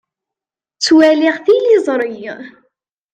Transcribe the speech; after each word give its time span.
Ttwaliɣ 0.75 1.35
tiliẓri. 1.45 2.27